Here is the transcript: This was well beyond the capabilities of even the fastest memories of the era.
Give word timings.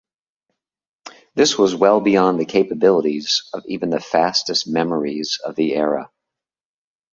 This 1.35 1.59
was 1.59 1.75
well 1.75 2.01
beyond 2.01 2.39
the 2.39 2.45
capabilities 2.45 3.43
of 3.53 3.63
even 3.67 3.91
the 3.91 3.99
fastest 3.99 4.67
memories 4.67 5.37
of 5.45 5.55
the 5.55 5.75
era. 5.75 6.09